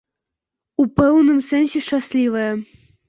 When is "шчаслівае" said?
1.89-2.51